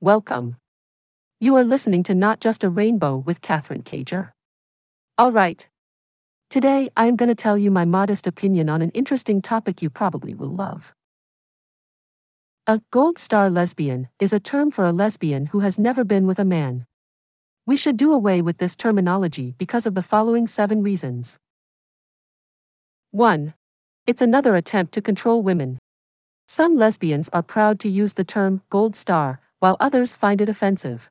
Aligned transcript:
Welcome. 0.00 0.58
You 1.40 1.56
are 1.56 1.64
listening 1.64 2.04
to 2.04 2.14
Not 2.14 2.38
Just 2.38 2.62
a 2.62 2.70
Rainbow 2.70 3.16
with 3.16 3.40
Katherine 3.40 3.82
Cager. 3.82 4.30
All 5.18 5.32
right. 5.32 5.66
Today, 6.48 6.88
I 6.96 7.06
am 7.06 7.16
going 7.16 7.30
to 7.30 7.34
tell 7.34 7.58
you 7.58 7.72
my 7.72 7.84
modest 7.84 8.24
opinion 8.28 8.68
on 8.68 8.80
an 8.80 8.90
interesting 8.90 9.42
topic 9.42 9.82
you 9.82 9.90
probably 9.90 10.34
will 10.34 10.54
love. 10.54 10.92
A 12.68 12.80
gold 12.92 13.18
star 13.18 13.50
lesbian 13.50 14.06
is 14.20 14.32
a 14.32 14.38
term 14.38 14.70
for 14.70 14.84
a 14.84 14.92
lesbian 14.92 15.46
who 15.46 15.58
has 15.60 15.80
never 15.80 16.04
been 16.04 16.28
with 16.28 16.38
a 16.38 16.44
man. 16.44 16.86
We 17.66 17.76
should 17.76 17.96
do 17.96 18.12
away 18.12 18.40
with 18.40 18.58
this 18.58 18.76
terminology 18.76 19.56
because 19.58 19.84
of 19.84 19.96
the 19.96 20.02
following 20.02 20.46
seven 20.46 20.80
reasons. 20.80 21.40
1. 23.10 23.52
It's 24.06 24.22
another 24.22 24.54
attempt 24.54 24.94
to 24.94 25.02
control 25.02 25.42
women. 25.42 25.80
Some 26.46 26.76
lesbians 26.76 27.28
are 27.30 27.42
proud 27.42 27.80
to 27.80 27.88
use 27.88 28.12
the 28.12 28.22
term 28.22 28.62
gold 28.70 28.94
star 28.94 29.40
while 29.60 29.76
others 29.80 30.14
find 30.14 30.40
it 30.40 30.48
offensive. 30.48 31.10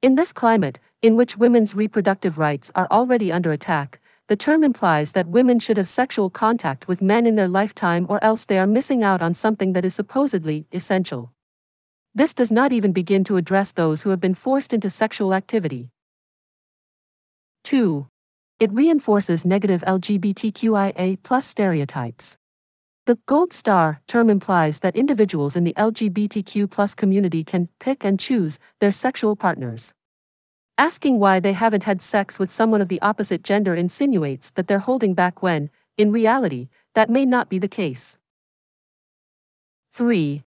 In 0.00 0.14
this 0.14 0.32
climate, 0.32 0.78
in 1.02 1.16
which 1.16 1.36
women's 1.36 1.74
reproductive 1.74 2.38
rights 2.38 2.70
are 2.74 2.88
already 2.90 3.32
under 3.32 3.52
attack, 3.52 4.00
the 4.28 4.36
term 4.36 4.62
implies 4.62 5.12
that 5.12 5.26
women 5.26 5.58
should 5.58 5.76
have 5.76 5.88
sexual 5.88 6.30
contact 6.30 6.86
with 6.86 7.00
men 7.00 7.26
in 7.26 7.34
their 7.34 7.48
lifetime 7.48 8.06
or 8.08 8.22
else 8.22 8.44
they 8.44 8.58
are 8.58 8.66
missing 8.66 9.02
out 9.02 9.22
on 9.22 9.34
something 9.34 9.72
that 9.72 9.84
is 9.84 9.94
supposedly 9.94 10.66
essential. 10.72 11.32
This 12.14 12.34
does 12.34 12.52
not 12.52 12.72
even 12.72 12.92
begin 12.92 13.24
to 13.24 13.36
address 13.36 13.72
those 13.72 14.02
who 14.02 14.10
have 14.10 14.20
been 14.20 14.34
forced 14.34 14.72
into 14.72 14.90
sexual 14.90 15.32
activity. 15.32 15.90
2. 17.64 18.06
It 18.60 18.72
reinforces 18.72 19.44
negative 19.44 19.82
LGBTQIA 19.86 21.42
stereotypes. 21.42 22.38
The 23.08 23.16
gold 23.24 23.54
star 23.54 24.02
term 24.06 24.28
implies 24.28 24.80
that 24.80 24.94
individuals 24.94 25.56
in 25.56 25.64
the 25.64 25.72
LGBTQ 25.78 26.94
community 26.94 27.42
can 27.42 27.70
pick 27.80 28.04
and 28.04 28.20
choose 28.20 28.58
their 28.80 28.90
sexual 28.90 29.34
partners. 29.34 29.94
Asking 30.76 31.18
why 31.18 31.40
they 31.40 31.54
haven't 31.54 31.84
had 31.84 32.02
sex 32.02 32.38
with 32.38 32.50
someone 32.50 32.82
of 32.82 32.88
the 32.88 33.00
opposite 33.00 33.42
gender 33.42 33.74
insinuates 33.74 34.50
that 34.50 34.68
they're 34.68 34.80
holding 34.80 35.14
back 35.14 35.42
when, 35.42 35.70
in 35.96 36.12
reality, 36.12 36.68
that 36.94 37.08
may 37.08 37.24
not 37.24 37.48
be 37.48 37.58
the 37.58 37.66
case. 37.66 38.18
3. 39.92 40.42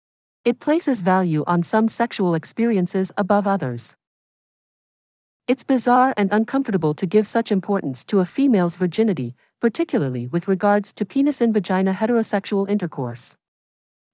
It 0.44 0.58
places 0.58 1.02
value 1.02 1.44
on 1.46 1.62
some 1.62 1.86
sexual 1.86 2.34
experiences 2.34 3.12
above 3.16 3.46
others. 3.46 3.94
It's 5.46 5.62
bizarre 5.62 6.12
and 6.16 6.28
uncomfortable 6.32 6.92
to 6.94 7.06
give 7.06 7.28
such 7.28 7.52
importance 7.52 8.04
to 8.06 8.18
a 8.18 8.26
female's 8.26 8.74
virginity, 8.74 9.36
particularly 9.60 10.26
with 10.26 10.48
regards 10.48 10.92
to 10.92 11.04
penis 11.04 11.40
and 11.40 11.52
vagina 11.52 11.92
heterosexual 11.92 12.68
intercourse. 12.68 13.36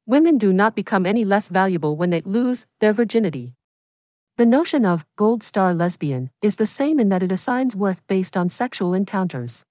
Women 0.06 0.38
do 0.38 0.52
not 0.52 0.74
become 0.74 1.06
any 1.06 1.24
less 1.24 1.48
valuable 1.48 1.96
when 1.96 2.10
they 2.10 2.20
lose 2.22 2.66
their 2.80 2.92
virginity. 2.92 3.54
The 4.36 4.46
notion 4.46 4.84
of 4.84 5.06
gold 5.16 5.42
star 5.42 5.72
lesbian 5.72 6.30
is 6.42 6.56
the 6.56 6.66
same 6.66 6.98
in 6.98 7.08
that 7.08 7.22
it 7.22 7.30
assigns 7.30 7.76
worth 7.76 8.06
based 8.06 8.36
on 8.36 8.48
sexual 8.48 8.92
encounters. 8.92 9.64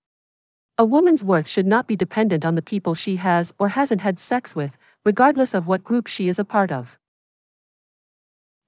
A 0.78 0.86
woman's 0.86 1.24
worth 1.24 1.48
should 1.48 1.68
not 1.68 1.86
be 1.86 1.96
dependent 1.96 2.44
on 2.44 2.56
the 2.56 2.62
people 2.62 2.96
she 2.96 3.18
has 3.18 3.54
or 3.60 3.70
hasn't 3.70 4.02
had 4.02 4.18
sex 4.18 4.56
with, 4.56 4.76
regardless 5.06 5.54
of 5.54 5.68
what 5.68 5.84
group 5.84 6.08
she 6.08 6.28
is 6.28 6.40
a 6.40 6.46
part 6.46 6.72
of. 6.72 6.98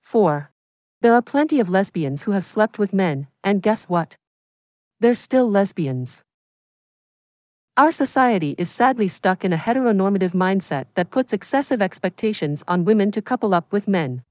4. 0.04 0.52
There 1.02 1.14
are 1.14 1.22
plenty 1.22 1.60
of 1.60 1.70
lesbians 1.70 2.24
who 2.24 2.32
have 2.32 2.46
slept 2.46 2.78
with 2.78 2.94
men, 2.94 3.28
and 3.44 3.62
guess 3.62 3.90
what? 3.90 4.18
They're 5.00 5.16
still 5.16 5.50
lesbians. 5.50 6.24
Our 7.78 7.92
society 7.92 8.56
is 8.58 8.70
sadly 8.70 9.10
stuck 9.10 9.44
in 9.44 9.52
a 9.52 9.58
heteronormative 9.58 10.32
mindset 10.32 10.86
that 10.96 11.12
puts 11.12 11.34
excessive 11.34 11.82
expectations 11.82 12.64
on 12.70 12.86
women 12.86 13.12
to 13.12 13.22
couple 13.22 13.54
up 13.54 13.74
with 13.74 13.86
men. 13.86 14.24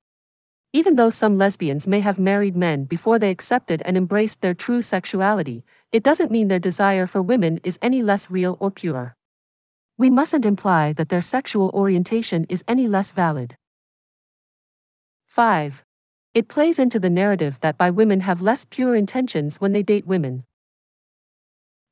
Even 0.72 0.96
though 0.96 1.10
some 1.10 1.36
lesbians 1.36 1.86
may 1.86 2.00
have 2.00 2.18
married 2.18 2.56
men 2.56 2.84
before 2.84 3.18
they 3.18 3.30
accepted 3.30 3.82
and 3.84 3.98
embraced 3.98 4.40
their 4.40 4.54
true 4.54 4.80
sexuality, 4.80 5.62
it 5.92 6.02
doesn't 6.02 6.30
mean 6.30 6.48
their 6.48 6.58
desire 6.58 7.06
for 7.06 7.20
women 7.20 7.60
is 7.62 7.78
any 7.82 8.02
less 8.02 8.30
real 8.30 8.56
or 8.60 8.70
pure. 8.70 9.14
We 9.98 10.08
mustn't 10.08 10.46
imply 10.46 10.94
that 10.94 11.10
their 11.10 11.20
sexual 11.20 11.70
orientation 11.74 12.46
is 12.48 12.64
any 12.66 12.88
less 12.88 13.12
valid. 13.12 13.58
5. 15.26 15.84
It 16.32 16.48
plays 16.48 16.78
into 16.78 16.98
the 16.98 17.10
narrative 17.10 17.60
that 17.60 17.76
bi 17.76 17.90
women 17.90 18.20
have 18.20 18.40
less 18.40 18.64
pure 18.64 18.94
intentions 18.94 19.60
when 19.60 19.72
they 19.72 19.82
date 19.82 20.06
women. 20.06 20.44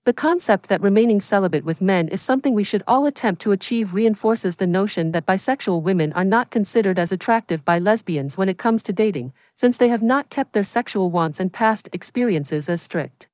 The 0.04 0.12
concept 0.12 0.68
that 0.68 0.82
remaining 0.82 1.20
celibate 1.20 1.64
with 1.64 1.80
men 1.80 2.08
is 2.08 2.20
something 2.20 2.54
we 2.54 2.64
should 2.64 2.82
all 2.88 3.06
attempt 3.06 3.40
to 3.42 3.52
achieve 3.52 3.94
reinforces 3.94 4.56
the 4.56 4.66
notion 4.66 5.12
that 5.12 5.26
bisexual 5.26 5.80
women 5.82 6.12
are 6.14 6.24
not 6.24 6.50
considered 6.50 6.98
as 6.98 7.12
attractive 7.12 7.64
by 7.64 7.78
lesbians 7.78 8.36
when 8.36 8.48
it 8.48 8.58
comes 8.58 8.82
to 8.82 8.92
dating, 8.92 9.32
since 9.54 9.76
they 9.76 9.86
have 9.86 10.02
not 10.02 10.28
kept 10.28 10.54
their 10.54 10.64
sexual 10.64 11.12
wants 11.12 11.38
and 11.38 11.52
past 11.52 11.88
experiences 11.92 12.68
as 12.68 12.82
strict. 12.82 13.28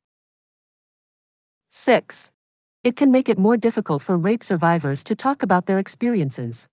6. 1.71 2.33
It 2.85 2.97
can 2.97 3.11
make 3.11 3.31
it 3.31 3.39
more 3.39 3.57
difficult 3.57 4.03
for 4.03 4.19
rape 4.19 4.45
survivors 4.45 5.03
to 5.05 5.17
talk 5.17 5.43
about 5.43 5.65
their 5.65 5.79
experiences. 5.79 6.69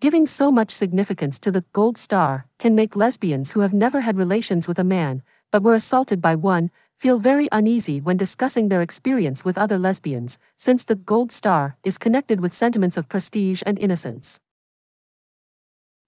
Giving 0.00 0.24
so 0.24 0.52
much 0.52 0.70
significance 0.70 1.40
to 1.40 1.50
the 1.50 1.64
gold 1.72 1.98
star 1.98 2.46
can 2.60 2.76
make 2.76 2.94
lesbians 2.94 3.52
who 3.52 3.60
have 3.60 3.74
never 3.74 4.02
had 4.02 4.16
relations 4.16 4.68
with 4.68 4.78
a 4.78 4.84
man, 4.84 5.22
but 5.50 5.62
were 5.62 5.74
assaulted 5.74 6.20
by 6.20 6.36
one, 6.36 6.70
feel 6.98 7.18
very 7.18 7.48
uneasy 7.52 8.00
when 8.00 8.16
discussing 8.16 8.68
their 8.68 8.80
experience 8.80 9.44
with 9.44 9.58
other 9.58 9.78
lesbians, 9.78 10.38
since 10.56 10.84
the 10.84 10.94
gold 10.94 11.30
star 11.30 11.76
is 11.84 11.98
connected 11.98 12.40
with 12.40 12.54
sentiments 12.54 12.96
of 12.96 13.08
prestige 13.08 13.62
and 13.66 13.78
innocence. 13.78 14.40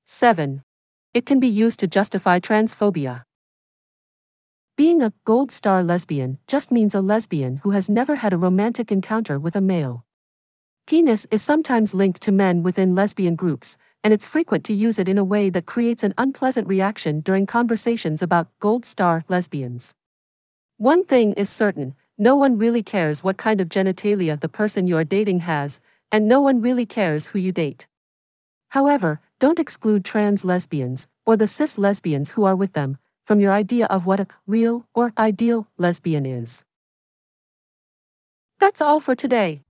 7. 0.04 0.62
It 1.12 1.26
can 1.26 1.40
be 1.40 1.48
used 1.48 1.78
to 1.80 1.86
justify 1.86 2.40
transphobia. 2.40 3.24
Being 4.76 5.02
a 5.02 5.12
gold 5.24 5.50
star 5.50 5.82
lesbian 5.82 6.38
just 6.46 6.70
means 6.70 6.94
a 6.94 7.00
lesbian 7.00 7.56
who 7.58 7.72
has 7.72 7.90
never 7.90 8.14
had 8.14 8.32
a 8.32 8.38
romantic 8.38 8.90
encounter 8.90 9.38
with 9.38 9.56
a 9.56 9.60
male. 9.60 10.04
Penis 10.86 11.26
is 11.30 11.42
sometimes 11.42 11.92
linked 11.92 12.22
to 12.22 12.32
men 12.32 12.62
within 12.62 12.94
lesbian 12.94 13.36
groups, 13.36 13.76
and 14.02 14.14
it's 14.14 14.26
frequent 14.26 14.64
to 14.64 14.72
use 14.72 14.98
it 14.98 15.08
in 15.08 15.18
a 15.18 15.24
way 15.24 15.50
that 15.50 15.66
creates 15.66 16.02
an 16.02 16.14
unpleasant 16.16 16.66
reaction 16.66 17.20
during 17.20 17.44
conversations 17.44 18.22
about 18.22 18.48
gold 18.58 18.86
star 18.86 19.22
lesbians. 19.28 19.94
One 20.78 21.04
thing 21.04 21.32
is 21.32 21.50
certain 21.50 21.96
no 22.16 22.36
one 22.36 22.56
really 22.56 22.84
cares 22.84 23.24
what 23.24 23.36
kind 23.36 23.60
of 23.60 23.68
genitalia 23.68 24.38
the 24.38 24.48
person 24.48 24.86
you 24.86 24.96
are 24.96 25.02
dating 25.02 25.40
has, 25.40 25.80
and 26.12 26.28
no 26.28 26.40
one 26.40 26.60
really 26.60 26.86
cares 26.86 27.26
who 27.26 27.40
you 27.40 27.50
date. 27.50 27.88
However, 28.68 29.20
don't 29.40 29.58
exclude 29.58 30.04
trans 30.04 30.44
lesbians, 30.44 31.08
or 31.26 31.36
the 31.36 31.48
cis 31.48 31.78
lesbians 31.78 32.30
who 32.30 32.44
are 32.44 32.54
with 32.54 32.74
them, 32.74 32.96
from 33.26 33.40
your 33.40 33.52
idea 33.52 33.86
of 33.86 34.06
what 34.06 34.20
a 34.20 34.28
real 34.46 34.86
or 34.94 35.12
ideal 35.18 35.66
lesbian 35.78 36.24
is. 36.24 36.64
That's 38.60 38.80
all 38.80 39.00
for 39.00 39.16
today. 39.16 39.62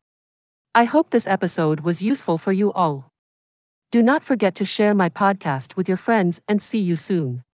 I 0.75 0.85
hope 0.85 1.09
this 1.09 1.27
episode 1.27 1.81
was 1.81 2.03
useful 2.03 2.37
for 2.37 2.53
you 2.53 2.71
all. 2.73 3.11
Do 3.91 4.03
not 4.03 4.23
forget 4.23 4.55
to 4.57 4.67
share 4.67 4.95
my 4.95 5.09
podcast 5.09 5.75
with 5.75 5.89
your 5.89 5.97
friends 5.97 6.43
and 6.47 6.61
see 6.61 6.81
you 6.81 6.97
soon. 6.97 7.45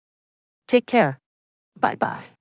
Take 0.66 0.86
care. 0.86 1.21
Bye 1.78 1.94
bye. 1.94 2.34